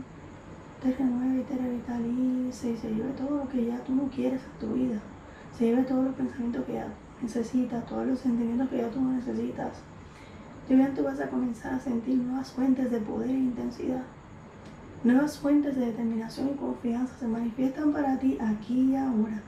te 0.84 0.94
renueve 0.94 1.40
y 1.40 1.44
te 1.44 1.58
revitalice 1.58 2.70
y 2.70 2.78
se 2.78 2.94
lleve 2.94 3.14
todo 3.14 3.38
lo 3.38 3.50
que 3.50 3.66
ya 3.66 3.84
tú 3.84 3.96
no 3.96 4.08
quieres 4.10 4.42
a 4.44 4.60
tu 4.60 4.74
vida. 4.74 5.00
Se 5.58 5.66
lleve 5.66 5.82
todos 5.86 6.06
los 6.06 6.14
pensamientos 6.14 6.64
que 6.66 6.74
ya 6.74 6.88
necesitas, 7.22 7.86
todos 7.86 8.08
los 8.08 8.20
sentimientos 8.20 8.70
que 8.70 8.78
ya 8.78 8.90
tú 8.90 9.02
necesitas. 9.02 9.72
Tú 10.68 11.04
vas 11.04 11.20
a 11.20 11.30
comenzar 11.30 11.76
a 11.76 11.80
sentir 11.80 12.16
nuevas 12.16 12.52
fuentes 12.52 12.90
de 12.90 13.00
poder 13.00 13.30
e 13.30 13.34
intensidad. 13.34 14.04
Nuevas 15.04 15.38
fuentes 15.38 15.76
de 15.76 15.88
determinación 15.88 16.50
y 16.50 16.58
confianza 16.58 17.16
se 17.20 17.28
manifiestan 17.28 17.94
para 17.94 18.18
ti 18.18 18.38
aquí 18.42 18.92
y 18.92 18.96
ahora. 18.96 19.44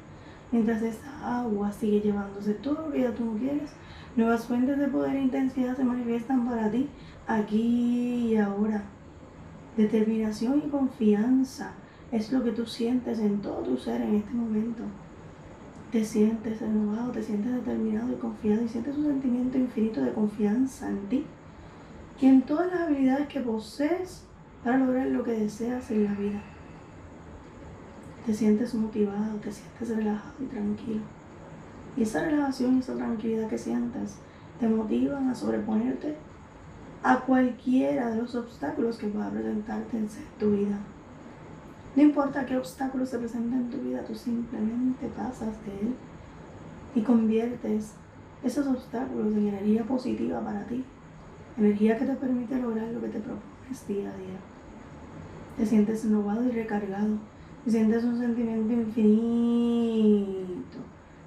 Mientras 0.52 0.82
esa 0.84 1.40
agua 1.40 1.72
sigue 1.72 2.02
llevándose 2.02 2.54
todo 2.54 2.84
lo 2.84 2.92
que 2.92 3.02
ya 3.02 3.16
tú 3.16 3.26
no 3.26 3.40
quieres, 3.40 3.72
nuevas 4.16 4.46
fuentes 4.46 4.78
de 4.78 4.88
poder 4.88 5.16
e 5.16 5.22
intensidad 5.22 5.76
se 5.76 5.84
manifiestan 5.84 6.48
para 6.48 6.70
ti 6.70 6.88
aquí 7.26 8.30
y 8.32 8.38
ahora. 8.38 8.84
Determinación 9.76 10.62
y 10.66 10.70
confianza 10.70 11.72
es 12.12 12.32
lo 12.32 12.44
que 12.44 12.52
tú 12.52 12.66
sientes 12.66 13.20
en 13.20 13.42
todo 13.42 13.62
tu 13.64 13.78
ser 13.78 14.02
en 14.02 14.16
este 14.16 14.34
momento 14.34 14.84
te 15.92 16.04
sientes 16.04 16.60
renovado, 16.60 17.12
te 17.12 17.24
sientes 17.24 17.54
determinado 17.54 18.12
y 18.12 18.16
confiado 18.16 18.64
y 18.64 18.68
sientes 18.68 18.98
un 18.98 19.06
sentimiento 19.06 19.58
infinito 19.58 20.02
de 20.02 20.12
confianza 20.12 20.90
en 20.90 21.08
ti 21.08 21.26
y 22.20 22.26
en 22.26 22.42
todas 22.42 22.72
las 22.72 22.82
habilidades 22.82 23.28
que 23.28 23.40
posees 23.40 24.24
para 24.64 24.78
lograr 24.78 25.08
lo 25.08 25.24
que 25.24 25.32
deseas 25.32 25.90
en 25.92 26.04
la 26.04 26.14
vida. 26.14 26.42
Te 28.26 28.34
sientes 28.34 28.74
motivado, 28.74 29.38
te 29.38 29.52
sientes 29.52 29.96
relajado 29.96 30.34
y 30.42 30.46
tranquilo. 30.46 31.02
Y 31.96 32.04
esa 32.04 32.26
relajación 32.26 32.76
y 32.76 32.80
esa 32.80 32.96
tranquilidad 32.96 33.48
que 33.48 33.58
sientes 33.58 34.18
te 34.60 34.68
motivan 34.68 35.30
a 35.30 35.36
sobreponerte 35.36 36.16
a 37.04 37.20
cualquiera 37.22 38.10
de 38.10 38.18
los 38.18 38.36
obstáculos 38.36 38.98
que 38.98 39.08
pueda 39.08 39.30
presentarte 39.30 39.98
en 39.98 40.10
tu 40.38 40.52
vida. 40.52 40.78
No 41.98 42.04
importa 42.04 42.46
qué 42.46 42.56
obstáculos 42.56 43.10
se 43.10 43.18
presenten 43.18 43.54
en 43.54 43.70
tu 43.72 43.78
vida, 43.78 44.04
tú 44.04 44.14
simplemente 44.14 45.08
pasas 45.18 45.66
de 45.66 45.72
él 45.82 45.96
y 46.94 47.02
conviertes 47.02 47.94
esos 48.44 48.68
obstáculos 48.68 49.34
en 49.34 49.48
energía 49.48 49.84
positiva 49.84 50.40
para 50.42 50.64
ti. 50.66 50.86
Energía 51.58 51.98
que 51.98 52.06
te 52.06 52.14
permite 52.14 52.62
lograr 52.62 52.86
lo 52.90 53.02
que 53.02 53.08
te 53.08 53.20
propones 53.20 53.88
día 53.88 54.12
a 54.12 54.16
día. 54.16 54.38
Te 55.58 55.66
sientes 55.66 56.04
renovado 56.04 56.46
y 56.46 56.52
recargado. 56.52 57.18
Y 57.66 57.72
sientes 57.72 58.04
un 58.04 58.20
sentimiento 58.20 58.74
infinito 58.74 59.58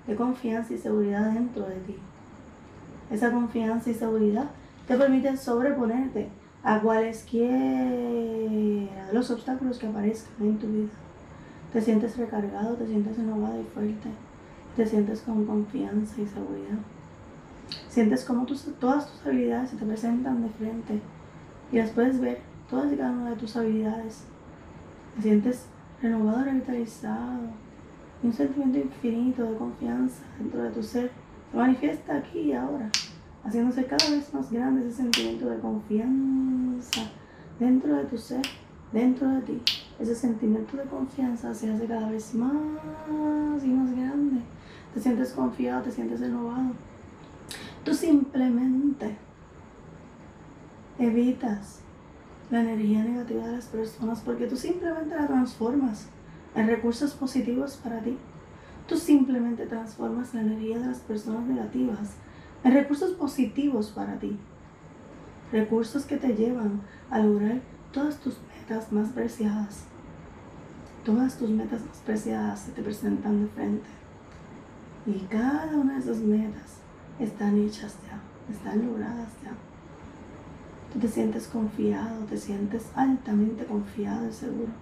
de 0.07 0.15
confianza 0.15 0.73
y 0.73 0.79
seguridad 0.79 1.33
dentro 1.33 1.67
de 1.67 1.81
ti. 1.81 1.97
Esa 3.11 3.33
confianza 3.33 3.91
y 3.91 3.95
seguridad 3.95 4.49
te 4.87 4.97
permite 4.97 5.37
sobreponerte 5.37 6.29
a 6.63 6.81
cualesquiera 6.81 7.57
de 7.57 8.89
los 9.13 9.31
obstáculos 9.31 9.79
que 9.79 9.87
aparezcan 9.87 10.47
en 10.47 10.59
tu 10.59 10.67
vida. 10.67 10.91
Te 11.73 11.81
sientes 11.81 12.17
recargado, 12.17 12.75
te 12.75 12.87
sientes 12.87 13.17
renovado 13.17 13.61
y 13.61 13.65
fuerte, 13.65 14.09
te 14.77 14.87
sientes 14.87 15.21
con 15.23 15.47
confianza 15.47 16.21
y 16.21 16.27
seguridad. 16.27 16.79
Sientes 17.89 18.25
como 18.25 18.47
todas 18.47 19.11
tus 19.11 19.27
habilidades 19.27 19.71
se 19.71 19.77
te 19.77 19.85
presentan 19.85 20.43
de 20.43 20.49
frente 20.51 21.01
y 21.71 21.79
las 21.79 21.91
puedes 21.91 22.21
ver, 22.21 22.41
todas 22.69 22.93
y 22.93 22.97
cada 22.97 23.13
una 23.13 23.31
de 23.31 23.37
tus 23.37 23.57
habilidades. 23.57 24.25
Te 25.17 25.23
sientes 25.23 25.67
renovado, 26.03 26.45
revitalizado, 26.45 27.41
un 28.23 28.33
sentimiento 28.33 28.79
infinito 28.79 29.45
de 29.45 29.57
confianza 29.57 30.23
dentro 30.39 30.63
de 30.63 30.71
tu 30.71 30.83
ser 30.83 31.11
se 31.51 31.57
manifiesta 31.57 32.17
aquí 32.17 32.39
y 32.39 32.53
ahora 32.53 32.89
haciéndose 33.45 33.87
cada 33.87 34.11
vez 34.11 34.33
más 34.35 34.51
grande 34.51 34.87
ese 34.87 34.97
sentimiento 34.97 35.49
de 35.49 35.59
confianza 35.59 37.03
dentro 37.59 37.95
de 37.97 38.05
tu 38.05 38.19
ser, 38.19 38.43
dentro 38.93 39.29
de 39.29 39.41
ti. 39.43 39.63
Ese 39.99 40.15
sentimiento 40.15 40.77
de 40.77 40.85
confianza 40.85 41.55
se 41.55 41.71
hace 41.71 41.87
cada 41.87 42.11
vez 42.11 42.35
más 42.35 42.53
y 43.63 43.69
más 43.69 43.91
grande. 43.93 44.41
Te 44.95 45.01
sientes 45.01 45.33
confiado, 45.33 45.83
te 45.83 45.93
sientes 45.93 46.21
renovado. 46.21 46.73
Tú 47.85 47.95
simplemente 47.95 49.17
evitas 50.99 51.81
la 52.51 52.61
energía 52.61 53.05
negativa 53.05 53.47
de 53.47 53.53
las 53.53 53.67
personas 53.67 54.21
porque 54.21 54.47
tú 54.47 54.57
simplemente 54.57 55.15
la 55.15 55.27
transformas 55.27 56.09
en 56.55 56.67
recursos 56.67 57.13
positivos 57.13 57.79
para 57.83 58.01
ti. 58.01 58.17
Tú 58.89 58.97
simplemente 58.97 59.67
transformas 59.67 60.35
la 60.35 60.41
energía 60.41 60.79
de 60.79 60.87
las 60.87 60.99
personas 60.99 61.47
negativas 61.47 62.17
recursos 62.69 63.13
positivos 63.13 63.89
para 63.89 64.19
ti. 64.19 64.37
Recursos 65.51 66.05
que 66.05 66.17
te 66.17 66.35
llevan 66.35 66.83
a 67.11 67.19
lograr 67.19 67.61
todas 67.93 68.19
tus 68.19 68.37
metas 68.57 68.93
más 68.93 69.09
preciadas. 69.11 69.85
Todas 71.05 71.39
tus 71.39 71.49
metas 71.49 71.81
más 71.81 71.97
preciadas 72.05 72.61
se 72.61 72.73
te 72.73 72.83
presentan 72.83 73.45
de 73.45 73.49
frente. 73.49 73.89
Y 75.07 75.21
cada 75.31 75.75
una 75.75 75.95
de 75.95 76.01
esas 76.01 76.19
metas 76.19 76.77
están 77.19 77.59
hechas 77.59 77.97
ya, 78.07 78.21
están 78.53 78.87
logradas 78.87 79.29
ya. 79.43 79.53
Tú 80.93 80.99
te 80.99 81.09
sientes 81.09 81.47
confiado, 81.47 82.25
te 82.27 82.37
sientes 82.37 82.91
altamente 82.95 83.65
confiado 83.65 84.29
y 84.29 84.33
seguro. 84.33 84.73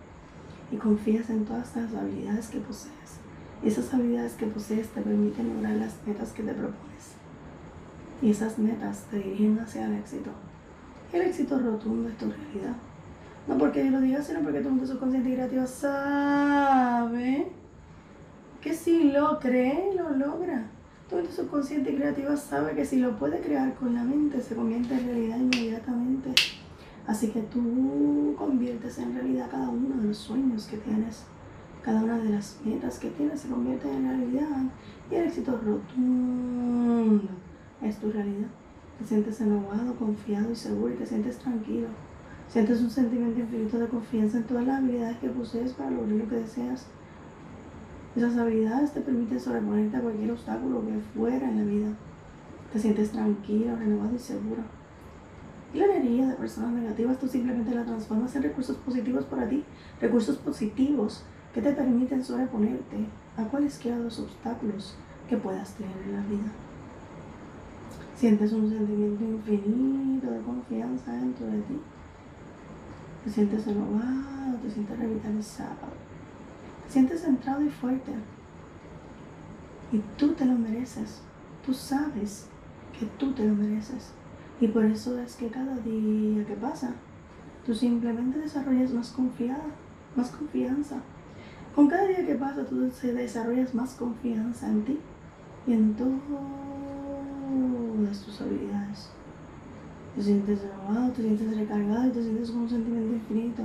Y 0.72 0.76
confías 0.76 1.30
en 1.30 1.44
todas 1.44 1.76
las 1.76 1.94
habilidades 1.94 2.48
que 2.48 2.58
posees. 2.58 3.20
esas 3.62 3.92
habilidades 3.92 4.34
que 4.34 4.46
posees 4.46 4.88
te 4.88 5.00
permiten 5.00 5.54
lograr 5.54 5.76
las 5.76 5.96
metas 6.06 6.32
que 6.32 6.42
te 6.42 6.52
propones. 6.52 7.17
Y 8.20 8.30
esas 8.30 8.58
metas 8.58 9.06
te 9.10 9.18
dirigen 9.18 9.58
hacia 9.60 9.86
el 9.86 9.94
éxito. 9.94 10.30
El 11.12 11.22
éxito 11.22 11.58
rotundo 11.58 12.08
es 12.08 12.18
tu 12.18 12.26
realidad. 12.26 12.74
No 13.46 13.56
porque 13.56 13.84
yo 13.84 13.90
lo 13.92 14.00
diga, 14.00 14.20
sino 14.20 14.40
porque 14.40 14.60
tu 14.60 14.68
mente 14.68 14.86
subconsciente 14.86 15.30
y 15.30 15.34
creativa 15.34 15.66
sabe 15.66 17.50
que 18.60 18.74
si 18.74 19.04
lo 19.12 19.38
cree, 19.38 19.94
lo 19.96 20.10
logra. 20.10 20.66
Tu 21.08 21.16
mente 21.16 21.32
subconsciente 21.32 21.92
y 21.92 21.96
creativa 21.96 22.36
sabe 22.36 22.74
que 22.74 22.84
si 22.84 22.98
lo 22.98 23.16
puede 23.18 23.40
crear 23.40 23.74
con 23.76 23.94
la 23.94 24.02
mente, 24.02 24.40
se 24.42 24.54
convierte 24.54 24.94
en 24.94 25.06
realidad 25.06 25.38
inmediatamente. 25.38 26.34
Así 27.06 27.28
que 27.28 27.40
tú 27.42 28.34
conviertes 28.36 28.98
en 28.98 29.14
realidad 29.14 29.48
cada 29.50 29.70
uno 29.70 29.96
de 29.96 30.08
los 30.08 30.18
sueños 30.18 30.66
que 30.66 30.76
tienes. 30.76 31.24
Cada 31.82 32.02
una 32.02 32.18
de 32.18 32.28
las 32.28 32.58
metas 32.64 32.98
que 32.98 33.08
tienes 33.10 33.40
se 33.40 33.48
convierte 33.48 33.90
en 33.90 34.08
realidad. 34.08 34.64
Y 35.10 35.14
el 35.14 35.24
éxito 35.24 35.52
rotundo 35.52 37.28
es 37.82 37.98
tu 37.98 38.10
realidad. 38.10 38.48
Te 38.98 39.04
sientes 39.04 39.40
renovado, 39.40 39.94
confiado 39.96 40.50
y 40.50 40.56
seguro 40.56 40.92
y 40.92 40.96
te 40.96 41.06
sientes 41.06 41.38
tranquilo. 41.38 41.88
Sientes 42.48 42.80
un 42.80 42.90
sentimiento 42.90 43.40
infinito 43.40 43.78
de 43.78 43.88
confianza 43.88 44.38
en 44.38 44.44
todas 44.44 44.66
las 44.66 44.78
habilidades 44.78 45.18
que 45.18 45.28
posees 45.28 45.72
para 45.72 45.90
lograr 45.90 46.16
lo 46.16 46.28
que 46.28 46.36
deseas. 46.36 46.86
Esas 48.16 48.36
habilidades 48.36 48.92
te 48.92 49.00
permiten 49.02 49.38
sobreponerte 49.38 49.96
a 49.96 50.00
cualquier 50.00 50.32
obstáculo 50.32 50.82
que 50.84 50.98
fuera 51.14 51.48
en 51.48 51.58
la 51.58 51.64
vida. 51.64 51.88
Te 52.72 52.78
sientes 52.78 53.12
tranquilo, 53.12 53.76
renovado 53.76 54.16
y 54.16 54.18
seguro. 54.18 54.62
Y 55.72 55.78
la 55.78 55.84
energía 55.84 56.28
de 56.28 56.34
personas 56.34 56.72
negativas 56.72 57.18
tú 57.18 57.28
simplemente 57.28 57.74
la 57.74 57.84
transformas 57.84 58.34
en 58.34 58.42
recursos 58.42 58.76
positivos 58.78 59.24
para 59.26 59.48
ti. 59.48 59.62
Recursos 60.00 60.38
positivos 60.38 61.24
que 61.54 61.60
te 61.60 61.72
permiten 61.72 62.24
sobreponerte 62.24 62.96
a 63.36 63.44
cualesquiera 63.44 63.98
de 63.98 64.04
los 64.04 64.18
obstáculos 64.18 64.96
que 65.28 65.36
puedas 65.36 65.74
tener 65.74 65.96
en 66.04 66.12
la 66.14 66.22
vida. 66.22 66.50
Sientes 68.18 68.52
un 68.52 68.68
sentimiento 68.68 69.22
infinito 69.22 70.28
de 70.28 70.40
confianza 70.40 71.12
dentro 71.12 71.46
de 71.46 71.60
ti. 71.62 71.80
Te 73.22 73.30
sientes 73.30 73.64
renovado, 73.64 74.56
te 74.60 74.70
sientes 74.72 74.98
revitalizado. 74.98 75.86
Te 76.84 76.92
sientes 76.92 77.20
centrado 77.20 77.62
y 77.62 77.70
fuerte. 77.70 78.10
Y 79.92 79.98
tú 80.16 80.32
te 80.32 80.46
lo 80.46 80.54
mereces. 80.54 81.20
Tú 81.64 81.72
sabes 81.72 82.48
que 82.98 83.06
tú 83.06 83.34
te 83.34 83.44
lo 83.44 83.54
mereces. 83.54 84.10
Y 84.60 84.66
por 84.66 84.84
eso 84.84 85.16
es 85.20 85.36
que 85.36 85.46
cada 85.46 85.76
día 85.76 86.44
que 86.44 86.54
pasa, 86.60 86.94
tú 87.64 87.72
simplemente 87.72 88.40
desarrollas 88.40 88.92
más 88.92 89.10
confianza, 89.10 89.62
más 90.16 90.30
confianza. 90.32 90.96
Con 91.72 91.86
cada 91.86 92.08
día 92.08 92.26
que 92.26 92.34
pasa, 92.34 92.66
tú 92.66 92.80
desarrollas 92.80 93.76
más 93.76 93.94
confianza 93.94 94.68
en 94.68 94.84
ti 94.84 94.98
y 95.68 95.72
en 95.74 95.94
todas 97.98 98.20
tus 98.20 98.40
habilidades. 98.40 99.10
Te 100.14 100.22
sientes 100.22 100.60
renovado, 100.62 101.12
te 101.12 101.22
sientes 101.22 101.56
recargado 101.56 102.10
te 102.10 102.22
sientes 102.22 102.50
con 102.50 102.62
un 102.62 102.68
sentimiento 102.68 103.14
infinito 103.14 103.62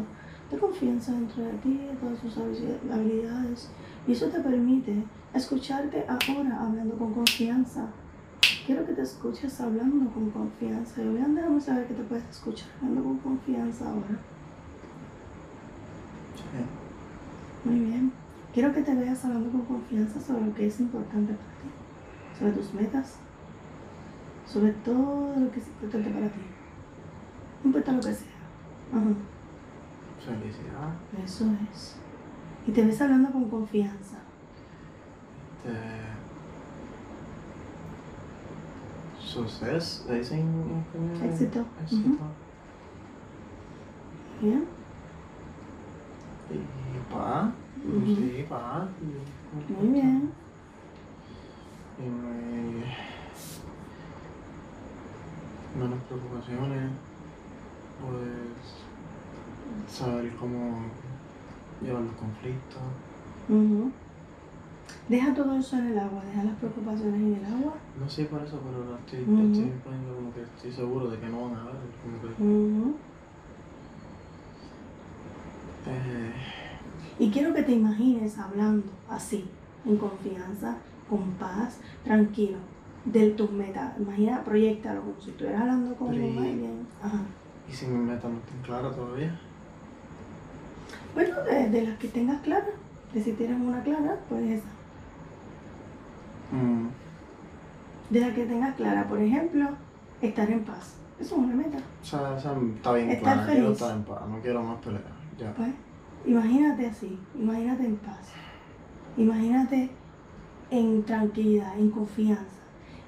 de 0.52 0.58
confianza 0.58 1.14
dentro 1.14 1.44
de 1.44 1.54
ti, 1.54 1.78
de 1.78 1.96
todas 1.96 2.20
tus 2.20 2.38
habilidades. 2.38 3.70
Y 4.08 4.12
eso 4.12 4.28
te 4.28 4.40
permite 4.40 5.04
escucharte 5.34 6.06
ahora 6.08 6.62
hablando 6.62 6.96
con 6.98 7.14
confianza. 7.14 7.88
Quiero 8.66 8.86
que 8.86 8.94
te 8.94 9.02
escuches 9.02 9.60
hablando 9.60 10.12
con 10.12 10.30
confianza. 10.30 11.02
Y 11.02 11.08
a 11.08 11.28
déjame 11.28 11.60
saber 11.60 11.88
que 11.88 11.94
te 11.94 12.04
puedes 12.04 12.30
escuchar 12.30 12.70
hablando 12.78 13.04
con 13.04 13.18
confianza 13.18 13.90
ahora. 13.90 14.20
Muy 17.66 17.80
bien. 17.80 18.12
Quiero 18.54 18.72
que 18.74 18.84
te 18.84 18.94
veas 18.94 19.26
hablando 19.26 19.50
con 19.50 19.62
confianza 19.62 20.22
sobre 20.22 20.46
lo 20.46 20.54
que 20.54 20.68
es 20.68 20.80
importante 20.80 21.34
para 21.34 21.50
ti, 21.62 22.38
sobre 22.38 22.52
tus 22.52 22.74
metas, 22.76 23.16
sobre 24.46 24.72
todo 24.72 25.36
lo 25.38 25.52
que 25.52 25.60
es 25.60 25.68
importante 25.68 26.10
para 26.10 26.28
ti. 26.28 26.42
No 27.64 27.68
importa 27.70 27.92
lo 27.92 28.00
que 28.00 28.14
sea. 28.14 28.28
Felicidad. 30.24 30.94
Eso 31.24 31.46
es. 31.72 31.98
Y 32.68 32.72
te 32.72 32.86
ves 32.86 33.02
hablando 33.02 33.32
con 33.32 33.50
confianza. 33.50 34.18
Este... 35.66 36.14
Suceso, 39.20 40.06
le 40.10 40.20
dicen 40.20 40.40
en 40.40 40.80
español. 40.80 41.32
Éxito. 41.32 41.66
Éxito. 41.82 42.10
Bien. 44.42 44.66
Y 46.52 47.14
paz. 47.14 47.52
Ujú. 47.84 48.06
Sí, 48.06 48.46
paz. 48.48 48.88
Muy 49.80 49.90
bien. 49.90 50.32
Y 51.98 52.02
me... 52.10 53.03
menos 55.76 56.00
preocupaciones. 56.04 56.92
Pues 58.02 59.94
saber 59.94 60.32
cómo 60.36 60.82
llevar 61.82 62.02
los 62.04 62.14
conflictos. 62.16 62.82
Ujú. 63.50 63.92
Deja 65.10 65.34
todo 65.34 65.58
eso 65.58 65.78
en 65.78 65.88
el 65.88 66.00
agua, 66.00 66.24
deja 66.26 66.44
las 66.44 66.56
preocupaciones 66.56 67.16
en 67.16 67.36
el 67.36 67.46
agua. 67.46 67.74
No 68.00 68.10
sé 68.10 68.26
por 68.26 68.42
eso, 68.42 68.60
pero 68.60 68.84
lo 68.86 68.98
estoy, 68.98 69.22
Ujú. 69.22 69.54
estoy 69.54 69.72
poniendo 69.84 70.16
como 70.16 70.34
que 70.34 70.42
estoy 70.44 70.72
seguro 70.72 71.10
de 71.10 71.20
que 71.20 71.28
no 71.28 71.44
van 71.44 71.56
a 71.56 71.62
haber. 71.62 71.76
Como 72.02 72.22
que, 72.22 72.28
eh, 75.90 76.34
Y 77.20 77.30
quiero 77.30 77.54
que 77.54 77.64
te 77.64 77.74
imagines 77.74 78.38
hablando 78.38 78.88
así, 79.10 79.46
en 79.86 79.98
confianza, 79.98 80.78
con 81.10 81.32
paz, 81.34 81.80
tranquilo, 82.04 82.58
de 83.06 83.30
tus 83.32 83.52
metas. 83.52 83.98
Imagina, 84.00 84.44
proyectalo 84.44 85.02
como 85.02 85.20
si 85.22 85.32
estuvieras 85.32 85.62
hablando 85.62 85.96
con 85.96 86.14
y- 86.14 86.38
alguien. 86.38 86.88
Ajá. 87.02 87.20
¿Y 87.70 87.72
si 87.74 87.88
mi 87.88 87.98
meta 87.98 88.28
no 88.28 88.38
está 88.38 88.54
clara 88.66 88.92
todavía? 88.92 89.40
Bueno, 91.14 91.42
de, 91.44 91.70
de 91.70 91.82
las 91.88 91.98
que 92.00 92.08
tengas 92.08 92.42
claras, 92.42 92.70
de 93.14 93.24
si 93.24 93.34
tienes 93.34 93.60
una 93.60 93.82
clara, 93.84 94.18
pues 94.30 94.44
esa. 94.50 94.68
Mm, 96.52 96.88
De 98.10 98.20
las 98.20 98.34
que 98.34 98.46
tengas 98.46 98.76
clara, 98.76 99.08
por 99.08 99.20
ejemplo, 99.22 99.68
estar 100.22 100.50
en 100.50 100.64
paz. 100.64 100.98
Eso 101.20 101.36
es 101.36 101.42
una 101.42 101.56
meta. 101.56 101.78
o 102.02 102.06
sea, 102.06 102.38
está 102.38 102.94
bien 102.94 103.10
Estar 103.12 103.34
clara, 103.36 103.46
quiero 103.52 103.66
feliz. 103.68 103.82
estar 103.82 103.96
en 103.96 104.04
paz, 104.04 104.22
no 104.30 104.40
quiero 104.40 104.64
más 104.64 104.78
peleas. 104.80 105.04
Ya. 105.38 105.54
Pues, 105.54 105.70
imagínate 106.26 106.88
así, 106.88 107.20
imagínate 107.36 107.86
en 107.86 107.96
paz, 107.98 108.30
imagínate 109.18 109.90
en 110.70 111.04
tranquilidad, 111.04 111.78
en 111.78 111.90
confianza, 111.92 112.62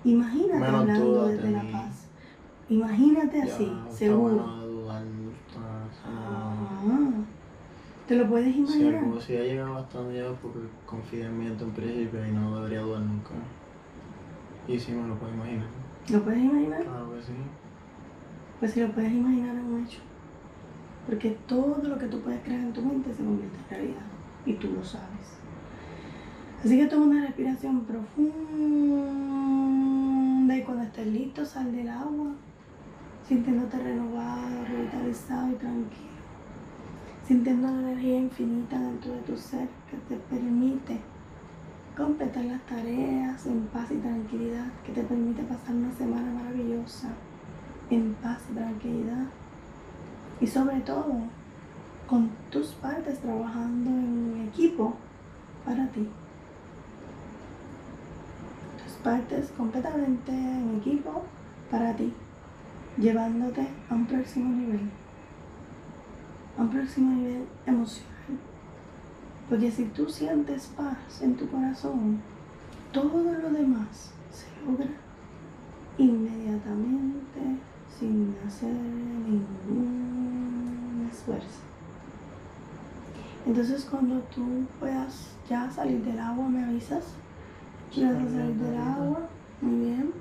imagínate 0.05 0.59
Menos 0.59 0.81
hablando 0.81 1.27
desde 1.27 1.43
de 1.43 1.51
la 1.51 1.71
paz, 1.71 2.07
imagínate 2.69 3.37
Ya, 3.39 3.43
así, 3.43 3.71
seguro. 3.89 4.35
dudar, 4.35 5.03
Ah, 6.07 6.53
¿Te 8.07 8.15
lo 8.15 8.29
puedes 8.29 8.55
imaginar? 8.55 9.03
algo 9.03 9.19
si 9.19 9.35
ha 9.35 9.41
llegado 9.43 9.77
hasta 9.77 9.97
donde 9.97 10.13
llegado 10.15 10.35
porque 10.41 10.59
confía 10.85 11.25
en 11.25 11.39
mí 11.39 11.47
en 11.47 11.71
principio 11.71 12.25
y 12.27 12.31
no 12.31 12.55
debería 12.57 12.81
dudar 12.81 13.01
nunca. 13.01 13.31
Y 14.67 14.79
sí 14.79 14.91
me 14.91 15.07
lo 15.07 15.15
puedo 15.15 15.33
imaginar. 15.33 15.65
¿Lo 16.11 16.21
puedes 16.23 16.43
imaginar? 16.43 16.83
Claro 16.83 17.11
que 17.15 17.21
sí. 17.23 17.33
Pues 18.59 18.71
si 18.73 18.81
lo 18.81 18.91
puedes 18.91 19.11
imaginar 19.11 19.55
es 19.55 19.63
un 19.63 19.83
hecho. 19.83 19.99
Porque 21.07 21.31
todo 21.47 21.81
lo 21.83 21.97
que 21.97 22.05
tú 22.07 22.19
puedes 22.21 22.41
crear 22.43 22.61
en 22.61 22.73
tu 22.73 22.81
mente 22.83 23.11
se 23.13 23.23
convierte 23.23 23.57
en 23.57 23.69
realidad. 23.75 24.05
Y 24.45 24.53
tú 24.53 24.67
lo 24.71 24.83
sabes. 24.83 25.39
Así 26.63 26.77
que 26.77 26.85
toma 26.85 27.05
una 27.05 27.21
respiración 27.25 27.81
profunda 27.81 28.35
y 30.53 30.61
cuando 30.61 30.83
estés 30.83 31.07
listo 31.07 31.43
sal 31.43 31.71
del 31.71 31.89
agua, 31.89 32.27
sintiéndote 33.27 33.79
renovado, 33.79 34.65
revitalizado 34.65 35.51
y 35.51 35.55
tranquilo. 35.55 36.15
Sintiendo 37.25 37.67
la 37.71 37.79
energía 37.79 38.19
infinita 38.19 38.79
dentro 38.79 39.13
de 39.13 39.21
tu 39.21 39.35
ser 39.35 39.67
que 39.89 39.97
te 40.07 40.17
permite 40.29 40.99
completar 41.97 42.45
las 42.45 42.61
tareas 42.67 43.45
en 43.47 43.61
paz 43.67 43.89
y 43.89 43.95
tranquilidad, 43.95 44.67
que 44.85 44.91
te 44.91 45.01
permite 45.01 45.41
pasar 45.43 45.73
una 45.73 45.91
semana 45.93 46.31
maravillosa 46.31 47.09
en 47.89 48.13
paz 48.15 48.43
y 48.51 48.53
tranquilidad. 48.53 49.25
Y 50.39 50.45
sobre 50.45 50.81
todo, 50.81 51.15
con 52.07 52.29
tus 52.51 52.67
partes 52.73 53.19
trabajando 53.19 53.89
en 53.89 54.47
equipo 54.47 54.93
para 55.65 55.87
ti. 55.87 56.07
Partes 59.05 59.53
completamente 59.55 60.31
en 60.31 60.81
equipo 60.81 61.21
para 61.69 61.95
ti, 61.95 62.11
llevándote 62.97 63.67
a 63.87 63.93
un 63.93 64.07
próximo 64.07 64.55
nivel, 64.55 64.89
a 66.57 66.63
un 66.63 66.69
próximo 66.69 67.11
nivel 67.11 67.45
emocional. 67.67 68.09
Porque 69.47 69.69
si 69.69 69.85
tú 69.85 70.09
sientes 70.09 70.65
paz 70.75 71.21
en 71.21 71.35
tu 71.35 71.47
corazón, 71.47 72.19
todo 72.91 73.21
lo 73.21 73.51
demás 73.51 74.09
se 74.31 74.47
logra 74.65 74.89
inmediatamente 75.99 77.59
sin 77.99 78.35
hacer 78.47 78.73
ningún 78.73 79.47
esfuerzo. 81.11 81.59
Entonces 83.45 83.85
cuando 83.85 84.21
tú 84.33 84.65
puedas 84.79 85.35
ya 85.47 85.69
salir 85.69 86.03
del 86.03 86.17
agua, 86.17 86.49
me 86.49 86.63
avisas. 86.63 87.03
Salir 87.95 88.55
del 88.55 88.77
agua, 88.77 89.19
muy 89.61 89.79
bien. 89.85 90.11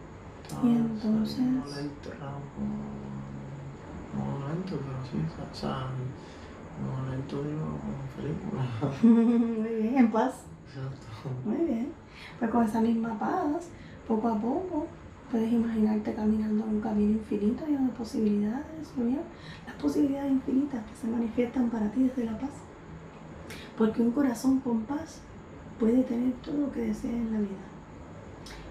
Y 0.62 0.68
entonces- 0.68 1.38
No 1.38 1.58
lento, 4.48 4.76
No 4.76 4.76
pero 4.76 5.04
sí, 5.10 5.18
o 5.52 5.54
sea, 5.54 5.86
no 6.80 7.10
lento 7.10 7.42
digo 7.42 7.78
como 7.80 8.02
película. 8.16 8.62
muy 9.62 9.82
bien, 9.82 9.98
en 9.98 10.10
paz. 10.12 10.34
Exacto. 10.68 11.06
Muy 11.44 11.64
bien. 11.66 11.92
Pues 12.38 12.50
con 12.50 12.64
esa 12.64 12.80
misma 12.80 13.18
paz, 13.18 13.68
poco 14.06 14.28
a 14.28 14.34
poco, 14.40 14.86
puedes 15.30 15.52
imaginarte 15.52 16.14
caminando 16.14 16.64
en 16.64 16.74
un 16.76 16.80
camino 16.80 17.12
infinito 17.12 17.66
lleno 17.66 17.86
de 17.86 17.92
posibilidades, 17.92 18.92
¿muy 18.96 19.06
bien? 19.08 19.22
Las 19.66 19.74
posibilidades 19.76 20.30
infinitas 20.32 20.84
que 20.84 20.94
se 20.96 21.06
manifiestan 21.08 21.70
para 21.70 21.90
ti 21.90 22.04
desde 22.04 22.24
la 22.24 22.38
paz. 22.38 22.50
Porque 23.76 24.02
un 24.02 24.12
corazón 24.12 24.60
con 24.60 24.82
paz 24.82 25.22
puede 25.78 26.02
tener 26.02 26.32
todo 26.34 26.58
lo 26.58 26.72
que 26.72 26.82
desea 26.82 27.10
en 27.10 27.32
la 27.32 27.40
vida. 27.40 27.64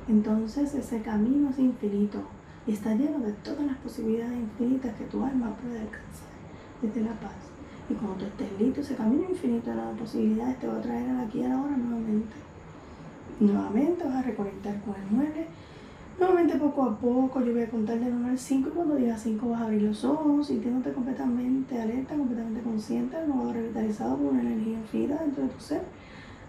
Entonces 0.08 0.74
ese 0.74 1.02
camino 1.02 1.50
es 1.50 1.60
infinito 1.60 2.20
y 2.68 2.74
está 2.74 2.94
lleno 2.94 3.20
de 3.20 3.34
todas 3.34 3.66
las 3.66 3.78
posibilidades 3.78 4.38
infinitas 4.38 4.96
que 4.96 5.06
tu 5.06 5.24
alma 5.24 5.56
puede 5.56 5.80
alcanzar 5.80 6.34
desde 6.82 7.02
la 7.02 7.14
paz. 7.20 7.36
Y 7.90 7.94
cuando 7.96 8.20
tú 8.20 8.26
estés 8.26 8.60
listo, 8.60 8.82
ese 8.82 8.96
camino 8.96 9.30
infinito 9.30 9.70
de 9.70 10.00
posibilidades 10.00 10.60
te 10.60 10.68
va 10.68 10.78
a 10.78 10.82
traer 10.82 11.10
al 11.10 11.20
aquí 11.22 11.40
y 11.40 11.44
a 11.44 11.50
la 11.50 11.62
hora 11.62 11.76
nuevamente. 11.76 12.36
Nuevamente 13.40 14.04
vas 14.06 14.16
a 14.16 14.22
reconectar 14.22 14.80
con 14.82 14.96
el 14.96 15.08
9, 15.12 15.48
Nuevamente 16.20 16.58
poco 16.58 16.84
a 16.84 16.98
poco 16.98 17.42
yo 17.42 17.54
voy 17.54 17.64
a 17.64 17.70
contar 17.70 18.00
del 18.00 18.14
1 18.14 18.28
al 18.30 18.38
5 18.38 18.70
y 18.70 18.72
cuando 18.72 18.96
diga 18.96 19.18
5 19.18 19.50
vas 19.50 19.62
a 19.62 19.66
abrir 19.66 19.82
los 19.82 20.06
ojos 20.06 20.46
sintiéndote 20.46 20.94
completamente 20.94 21.82
alerta, 21.82 22.16
completamente 22.16 22.62
consciente, 22.62 23.18
nuevo 23.26 23.52
revitalizado 23.52 24.18
por 24.18 24.32
una 24.32 24.42
energía 24.42 24.78
infinita 24.78 25.18
dentro 25.24 25.44
de 25.44 25.50
tu 25.50 25.60
ser 25.60 25.82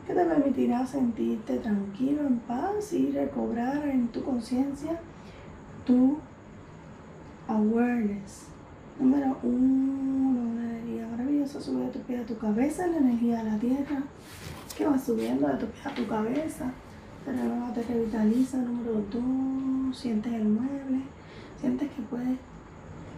que 0.07 0.15
te 0.15 0.25
permitirá 0.25 0.87
sentirte 0.87 1.59
tranquilo, 1.59 2.23
en 2.23 2.39
paz 2.41 2.93
y 2.93 3.11
recobrar 3.11 3.87
en 3.89 4.09
tu 4.09 4.23
conciencia 4.23 5.01
tu 5.87 6.19
awareness. 7.49 8.49
Número 8.99 9.37
uno, 9.43 10.41
una 10.53 10.71
energía 10.71 11.09
maravillosa 11.09 11.61
sube 11.61 11.87
de 11.87 11.91
tu 11.91 11.99
pie 12.01 12.19
a 12.19 12.27
tu 12.27 12.39
cabeza, 12.39 12.87
la 12.87 12.99
energía 12.99 13.43
de 13.43 13.51
la 13.51 13.59
tierra 13.59 14.03
que 14.77 14.87
va 14.87 14.99
subiendo 14.99 15.47
de 15.49 15.55
tu 15.55 15.67
pie 15.67 15.83
a 15.85 15.95
tu 15.95 16.07
cabeza 16.07 16.73
te 17.25 17.33
renueva, 17.33 17.73
te 17.73 17.83
revitaliza. 17.83 18.59
Número 18.59 19.03
dos, 19.11 19.97
sientes 19.97 20.33
el 20.33 20.45
mueble, 20.45 21.03
sientes 21.61 21.91
que 21.91 22.03
puedes 22.03 22.39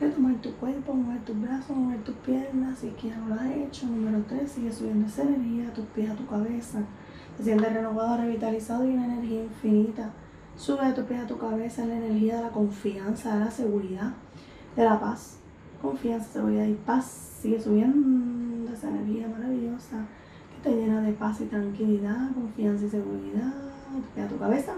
retomar 0.01 0.35
tu 0.37 0.53
cuerpo, 0.55 0.95
mover 0.95 1.25
tus 1.25 1.41
brazos, 1.41 1.77
mover 1.77 2.03
tus 2.03 2.15
piernas, 2.17 2.79
si 2.79 2.89
quieres 2.91 3.19
no 3.19 3.29
lo 3.29 3.35
has 3.35 3.47
hecho. 3.47 3.87
Número 3.87 4.23
tres, 4.29 4.53
sigue 4.53 4.73
subiendo 4.73 5.07
esa 5.07 5.23
energía 5.23 5.69
a 5.69 5.73
tus 5.73 5.87
pies, 5.87 6.11
a 6.11 6.15
tu 6.15 6.27
cabeza. 6.27 6.81
Te 7.37 7.45
sientes 7.45 7.73
renovado, 7.73 8.19
revitalizado 8.19 8.85
y 8.85 8.95
una 8.95 9.07
energía 9.07 9.45
infinita. 9.45 10.11
Sube 10.57 10.87
de 10.87 10.93
tus 10.93 11.05
pies 11.05 11.23
a 11.23 11.27
tu 11.27 11.39
cabeza 11.39 11.87
la 11.87 11.97
energía 11.97 12.37
de 12.37 12.43
la 12.43 12.51
confianza, 12.51 13.39
de 13.39 13.45
la 13.45 13.51
seguridad, 13.51 14.13
de 14.75 14.85
la 14.85 14.99
paz. 14.99 15.39
Confianza, 15.81 16.33
seguridad 16.33 16.67
y 16.67 16.75
paz. 16.75 17.05
Sigue 17.41 17.61
subiendo 17.61 18.73
esa 18.73 18.89
energía 18.89 19.29
maravillosa 19.29 20.05
que 20.55 20.71
te 20.71 20.77
llena 20.77 21.01
de 21.03 21.13
paz 21.13 21.41
y 21.41 21.45
tranquilidad, 21.45 22.33
confianza 22.33 22.87
y 22.87 22.89
seguridad 22.91 23.53
a 24.17 24.29
tu 24.29 24.39
cabeza. 24.39 24.73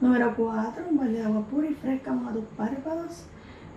Número 0.00 0.34
4, 0.36 0.84
un 0.90 0.96
balde 0.96 1.18
de 1.18 1.24
agua 1.24 1.42
pura 1.42 1.68
y 1.68 1.74
fresca 1.74 2.12
a 2.12 2.32
tus 2.32 2.44
párpados. 2.56 3.26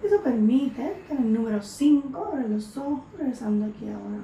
Eso 0.03 0.21
permite 0.23 1.03
que 1.07 1.13
en 1.13 1.23
el 1.23 1.33
número 1.33 1.61
5 1.61 2.25
abre 2.25 2.47
los 2.47 2.77
ojos, 2.77 3.01
regresando 3.17 3.65
aquí 3.65 3.89
ahora. 3.89 4.19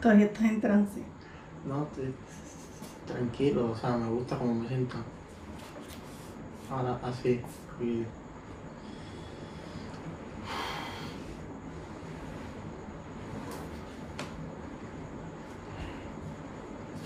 Todavía 0.00 0.26
estás 0.26 0.44
en 0.44 0.60
trance. 0.60 1.02
No, 1.66 1.82
estoy 1.82 2.14
tranquilo, 3.06 3.72
o 3.72 3.76
sea, 3.76 3.96
me 3.96 4.08
gusta 4.08 4.38
como 4.38 4.54
me 4.54 4.68
siento. 4.68 4.96
Ahora, 6.70 6.98
así, 7.02 7.40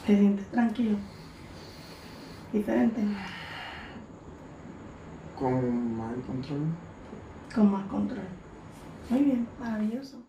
Te 0.07 0.15
sientes 0.15 0.47
tranquilo. 0.51 0.99
Diferente. 2.55 3.01
Con 5.35 5.97
más 5.97 6.15
control. 6.25 6.61
Con 7.53 7.73
más 7.73 7.85
control. 7.89 8.29
Muy 9.11 9.23
bien, 9.23 9.49
maravilloso. 9.59 10.24